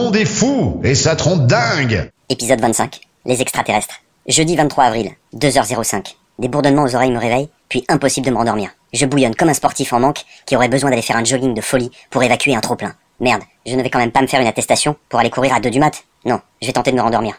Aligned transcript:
monde 0.00 0.16
est 0.16 0.24
fou 0.24 0.80
et 0.82 0.94
ça 0.94 1.14
trompe 1.14 1.46
dingue 1.46 2.10
Épisode 2.28 2.60
25. 2.60 3.00
Les 3.26 3.42
extraterrestres. 3.42 3.96
Jeudi 4.26 4.56
23 4.56 4.84
avril, 4.84 5.10
2h05. 5.34 6.14
Des 6.38 6.48
bourdonnements 6.48 6.84
aux 6.84 6.94
oreilles 6.94 7.10
me 7.10 7.18
réveillent, 7.18 7.50
puis 7.68 7.84
impossible 7.88 8.26
de 8.26 8.30
me 8.30 8.36
rendormir. 8.36 8.70
Je 8.94 9.04
bouillonne 9.04 9.34
comme 9.34 9.50
un 9.50 9.54
sportif 9.54 9.92
en 9.92 10.00
manque 10.00 10.24
qui 10.46 10.56
aurait 10.56 10.68
besoin 10.68 10.88
d'aller 10.90 11.02
faire 11.02 11.16
un 11.16 11.24
jogging 11.24 11.52
de 11.52 11.60
folie 11.60 11.90
pour 12.10 12.22
évacuer 12.22 12.54
un 12.54 12.60
trop-plein. 12.60 12.94
Merde, 13.18 13.42
je 13.66 13.76
ne 13.76 13.82
vais 13.82 13.90
quand 13.90 13.98
même 13.98 14.12
pas 14.12 14.22
me 14.22 14.26
faire 14.26 14.40
une 14.40 14.46
attestation 14.46 14.96
pour 15.10 15.20
aller 15.20 15.28
courir 15.28 15.54
à 15.54 15.60
2 15.60 15.68
du 15.70 15.80
mat. 15.80 16.02
Non, 16.24 16.40
je 16.62 16.66
vais 16.66 16.72
tenter 16.72 16.92
de 16.92 16.96
me 16.96 17.02
rendormir. 17.02 17.34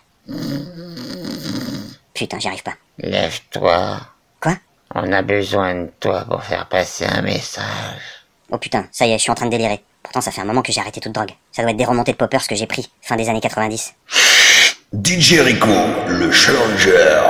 Putain, 2.14 2.38
j'y 2.38 2.48
arrive 2.48 2.64
pas. 2.64 2.76
Lève-toi. 3.00 4.02
Quoi? 4.40 4.54
On 4.94 5.12
a 5.12 5.22
besoin 5.24 5.74
de 5.74 5.92
toi 6.00 6.26
pour 6.30 6.44
faire 6.44 6.68
passer 6.68 7.06
un 7.06 7.22
message. 7.24 8.26
Oh 8.52 8.58
putain, 8.58 8.86
ça 8.92 9.08
y 9.08 9.12
est, 9.12 9.18
je 9.18 9.24
suis 9.24 9.32
en 9.32 9.36
train 9.36 9.46
de 9.48 9.52
délirer. 9.52 9.84
Pourtant, 10.04 10.22
ça 10.22 10.32
fait 10.32 10.42
un 10.42 10.46
moment 10.46 10.62
que 10.62 10.72
j'ai 10.72 10.82
arrêté 10.82 11.00
toute 11.00 11.12
drogue. 11.12 11.32
Ça 11.52 11.62
doit 11.62 11.72
être 11.72 11.78
des 11.78 11.86
remontées 11.86 12.12
de 12.12 12.18
poppers 12.18 12.48
que 12.48 12.56
j'ai 12.56 12.68
pris, 12.68 12.90
fin 13.02 13.16
des 13.16 13.30
années 13.30 13.42
90. 13.42 13.94
DJ 14.94 15.40
Rico, 15.40 15.68
le 16.10 16.32
challenger. 16.32 17.22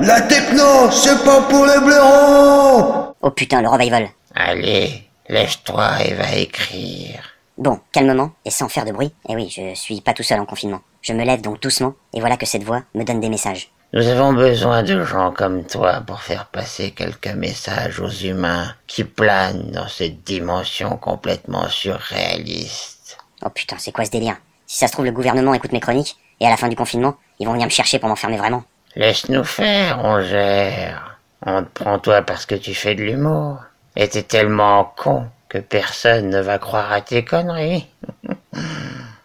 La 0.00 0.20
techno, 0.22 0.90
c'est 0.90 1.22
pas 1.24 1.42
pour 1.42 1.66
les 1.66 1.78
blaireaux 1.84 3.14
Oh 3.20 3.30
putain, 3.30 3.60
le 3.60 3.68
revival. 3.68 4.08
Allez, 4.34 5.04
lève-toi 5.28 6.04
et 6.04 6.14
va 6.14 6.34
écrire. 6.36 7.22
Bon, 7.58 7.80
calmement, 7.92 8.32
et 8.44 8.50
sans 8.50 8.68
faire 8.68 8.86
de 8.86 8.92
bruit. 8.92 9.12
Eh 9.28 9.36
oui, 9.36 9.52
je 9.54 9.74
suis 9.74 10.00
pas 10.00 10.14
tout 10.14 10.22
seul 10.22 10.40
en 10.40 10.46
confinement. 10.46 10.80
Je 11.02 11.12
me 11.12 11.24
lève 11.24 11.42
donc 11.42 11.60
doucement, 11.60 11.94
et 12.14 12.20
voilà 12.20 12.36
que 12.36 12.46
cette 12.46 12.64
voix 12.64 12.82
me 12.94 13.04
donne 13.04 13.20
des 13.20 13.28
messages. 13.28 13.70
Nous 13.94 14.08
avons 14.08 14.32
besoin 14.32 14.82
de 14.82 15.04
gens 15.04 15.32
comme 15.32 15.66
toi 15.66 16.02
pour 16.06 16.22
faire 16.22 16.46
passer 16.46 16.92
quelques 16.92 17.34
messages 17.34 18.00
aux 18.00 18.08
humains 18.08 18.72
qui 18.86 19.04
planent 19.04 19.70
dans 19.70 19.86
cette 19.86 20.24
dimension 20.24 20.96
complètement 20.96 21.68
surréaliste. 21.68 23.18
Oh 23.44 23.50
putain, 23.50 23.76
c'est 23.78 23.92
quoi 23.92 24.06
ce 24.06 24.10
délire? 24.10 24.36
Si 24.66 24.78
ça 24.78 24.86
se 24.86 24.92
trouve, 24.92 25.04
le 25.04 25.12
gouvernement 25.12 25.52
écoute 25.52 25.72
mes 25.72 25.80
chroniques, 25.80 26.16
et 26.40 26.46
à 26.46 26.48
la 26.48 26.56
fin 26.56 26.68
du 26.68 26.76
confinement, 26.76 27.16
ils 27.38 27.46
vont 27.46 27.52
venir 27.52 27.66
me 27.66 27.70
chercher 27.70 27.98
pour 27.98 28.08
m'enfermer 28.08 28.38
vraiment. 28.38 28.64
Laisse-nous 28.96 29.44
faire, 29.44 30.00
on 30.02 30.22
gère. 30.22 31.18
On 31.44 31.62
te 31.62 31.68
prend 31.68 31.98
toi 31.98 32.22
parce 32.22 32.46
que 32.46 32.54
tu 32.54 32.74
fais 32.74 32.94
de 32.94 33.02
l'humour. 33.02 33.58
Et 33.94 34.08
t'es 34.08 34.22
tellement 34.22 34.90
con 34.96 35.26
que 35.50 35.58
personne 35.58 36.30
ne 36.30 36.40
va 36.40 36.58
croire 36.58 36.90
à 36.92 37.02
tes 37.02 37.24
conneries. 37.24 37.86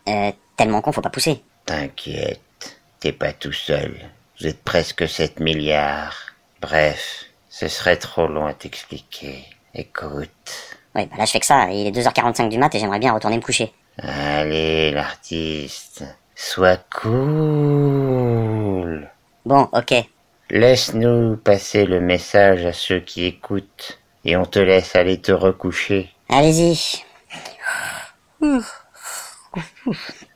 Euh, 0.10 0.32
tellement 0.56 0.80
con, 0.80 0.94
faut 0.94 1.02
pas 1.02 1.10
pousser. 1.10 1.44
T'inquiète, 1.66 2.40
t'es 3.02 3.12
pas 3.12 3.34
tout 3.34 3.52
seul. 3.52 3.94
Vous 4.40 4.46
êtes 4.46 4.64
presque 4.64 5.08
7 5.08 5.40
milliards. 5.40 6.16
Bref, 6.62 7.26
ce 7.50 7.68
serait 7.68 7.98
trop 7.98 8.28
long 8.28 8.46
à 8.46 8.54
t'expliquer. 8.54 9.44
Écoute. 9.74 10.78
Ouais, 10.94 11.08
bah 11.08 11.18
là 11.18 11.26
je 11.26 11.32
fais 11.32 11.40
que 11.40 11.46
ça, 11.46 11.72
il 11.72 11.88
est 11.88 11.92
2h45 11.92 12.50
du 12.50 12.60
mat 12.60 12.74
et 12.76 12.80
j'aimerais 12.80 13.00
bien 13.00 13.14
retourner 13.14 13.38
me 13.38 13.42
coucher. 13.42 13.74
Allez, 13.98 14.92
l'artiste. 14.92 16.04
Sois 16.36 16.78
cool. 17.02 17.18
Bon, 19.44 19.68
ok. 19.74 19.96
Laisse-nous 20.52 21.38
passer 21.38 21.86
le 21.86 22.00
message 22.00 22.64
à 22.64 22.74
ceux 22.74 23.00
qui 23.00 23.26
écoutent. 23.26 24.00
Et 24.24 24.38
on 24.38 24.46
te 24.46 24.60
laisse 24.60 24.96
aller 24.96 25.20
te 25.20 25.32
recoucher. 25.32 26.12
Allez-y. 26.30 27.04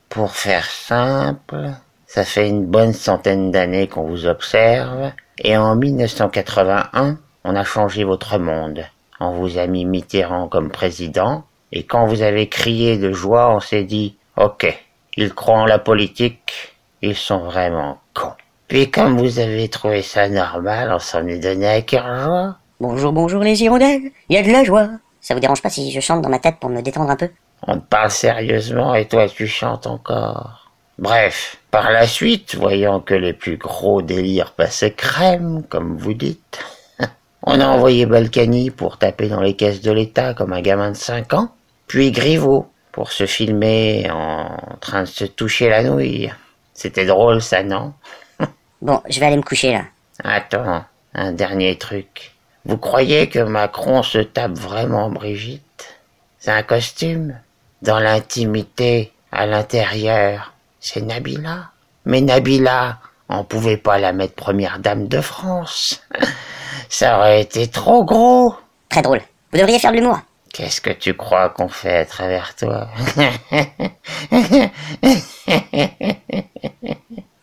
Pour 0.08 0.34
faire 0.34 0.68
simple, 0.68 1.70
ça 2.12 2.24
fait 2.24 2.46
une 2.46 2.66
bonne 2.66 2.92
centaine 2.92 3.50
d'années 3.50 3.88
qu'on 3.88 4.02
vous 4.02 4.26
observe, 4.26 5.12
et 5.38 5.56
en 5.56 5.74
1981, 5.76 7.16
on 7.44 7.56
a 7.56 7.64
changé 7.64 8.04
votre 8.04 8.36
monde. 8.36 8.84
On 9.18 9.30
vous 9.30 9.56
a 9.56 9.66
mis 9.66 9.86
Mitterrand 9.86 10.46
comme 10.46 10.70
président, 10.70 11.44
et 11.72 11.84
quand 11.84 12.04
vous 12.04 12.20
avez 12.20 12.50
crié 12.50 12.98
de 12.98 13.12
joie, 13.12 13.56
on 13.56 13.60
s'est 13.60 13.84
dit, 13.84 14.18
ok, 14.36 14.78
ils 15.16 15.32
croient 15.32 15.60
en 15.60 15.64
la 15.64 15.78
politique, 15.78 16.74
ils 17.00 17.16
sont 17.16 17.38
vraiment 17.38 17.96
cons. 18.12 18.34
Puis 18.68 18.90
comme 18.90 19.16
vous 19.16 19.38
avez 19.38 19.70
trouvé 19.70 20.02
ça 20.02 20.28
normal, 20.28 20.92
on 20.92 20.98
s'en 20.98 21.26
est 21.26 21.38
donné 21.38 21.66
à 21.66 21.80
cœur 21.80 22.24
joie. 22.24 22.56
Bonjour, 22.78 23.12
bonjour 23.12 23.42
les 23.42 23.62
hirondelles, 23.62 24.10
y 24.28 24.36
a 24.36 24.42
de 24.42 24.52
la 24.52 24.64
joie. 24.64 24.90
Ça 25.22 25.32
vous 25.32 25.40
dérange 25.40 25.62
pas 25.62 25.70
si 25.70 25.90
je 25.90 26.00
chante 26.00 26.20
dans 26.20 26.28
ma 26.28 26.40
tête 26.40 26.56
pour 26.60 26.68
me 26.68 26.82
détendre 26.82 27.08
un 27.08 27.16
peu? 27.16 27.30
On 27.66 27.78
te 27.78 27.86
parle 27.86 28.10
sérieusement 28.10 28.94
et 28.94 29.08
toi 29.08 29.26
tu 29.30 29.46
chantes 29.46 29.86
encore. 29.86 30.61
Bref, 31.02 31.56
par 31.72 31.90
la 31.90 32.06
suite, 32.06 32.54
voyant 32.54 33.00
que 33.00 33.14
les 33.14 33.32
plus 33.32 33.56
gros 33.56 34.02
délires 34.02 34.52
passaient 34.52 34.92
crème, 34.92 35.64
comme 35.68 35.96
vous 35.96 36.14
dites, 36.14 36.60
on 37.42 37.58
a 37.58 37.66
envoyé 37.66 38.06
Balkany 38.06 38.70
pour 38.70 38.98
taper 38.98 39.28
dans 39.28 39.40
les 39.40 39.56
caisses 39.56 39.80
de 39.80 39.90
l'État 39.90 40.32
comme 40.32 40.52
un 40.52 40.60
gamin 40.60 40.92
de 40.92 40.96
5 40.96 41.34
ans, 41.34 41.52
puis 41.88 42.12
Griveaux 42.12 42.70
pour 42.92 43.10
se 43.10 43.26
filmer 43.26 44.08
en 44.12 44.56
train 44.80 45.00
de 45.00 45.08
se 45.08 45.24
toucher 45.24 45.68
la 45.68 45.82
nouille. 45.82 46.32
C'était 46.72 47.04
drôle 47.04 47.42
ça, 47.42 47.64
non? 47.64 47.94
Bon, 48.80 49.02
je 49.10 49.18
vais 49.18 49.26
aller 49.26 49.36
me 49.36 49.42
coucher 49.42 49.72
là. 49.72 49.82
Attends, 50.22 50.84
un 51.14 51.32
dernier 51.32 51.78
truc. 51.78 52.30
Vous 52.64 52.78
croyez 52.78 53.28
que 53.28 53.40
Macron 53.40 54.04
se 54.04 54.18
tape 54.18 54.56
vraiment 54.56 55.10
Brigitte? 55.10 55.98
C'est 56.38 56.52
un 56.52 56.62
costume? 56.62 57.36
Dans 57.82 57.98
l'intimité, 57.98 59.10
à 59.32 59.46
l'intérieur, 59.46 60.52
c'est 60.82 61.00
Nabila. 61.00 61.70
Mais 62.04 62.20
Nabila, 62.20 62.98
on 63.30 63.44
pouvait 63.44 63.78
pas 63.78 63.98
la 63.98 64.12
mettre 64.12 64.34
première 64.34 64.80
dame 64.80 65.08
de 65.08 65.20
France. 65.22 66.02
Ça 66.90 67.18
aurait 67.18 67.40
été 67.40 67.68
trop 67.68 68.04
gros. 68.04 68.54
Très 68.90 69.00
drôle. 69.00 69.20
Vous 69.52 69.58
devriez 69.58 69.78
faire 69.78 69.92
de 69.92 69.96
l'humour. 69.96 70.18
Qu'est-ce 70.52 70.82
que 70.82 70.90
tu 70.90 71.14
crois 71.14 71.48
qu'on 71.48 71.68
fait 71.68 71.98
à 71.98 72.04
travers 72.04 72.54
toi? 72.54 72.88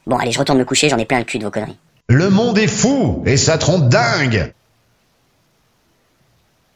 Bon, 0.06 0.18
allez, 0.18 0.32
je 0.32 0.40
retourne 0.40 0.58
me 0.58 0.66
coucher, 0.66 0.90
j'en 0.90 0.98
ai 0.98 1.06
plein 1.06 1.20
le 1.20 1.24
cul 1.24 1.38
de 1.38 1.44
vos 1.44 1.52
conneries. 1.52 1.78
Le 2.08 2.32
monde 2.32 2.58
est 2.58 2.68
fou 2.68 3.22
et 3.28 3.38
ça 3.38 3.60
trompe 3.60 3.90
dingue 3.90 4.52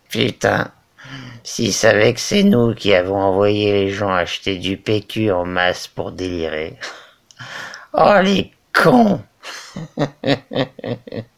Putain, 0.08 0.70
s'ils 1.44 1.74
savaient 1.74 2.14
que 2.14 2.20
c'est 2.20 2.44
nous 2.44 2.74
qui 2.74 2.94
avons 2.94 3.20
envoyé 3.20 3.72
les 3.74 3.92
gens 3.92 4.14
acheter 4.14 4.58
du 4.58 4.78
PQ 4.78 5.32
en 5.32 5.46
masse 5.46 5.88
pour 5.88 6.12
délirer. 6.12 6.78
Oh 7.96 8.18
les 8.24 8.52
cons 8.72 9.22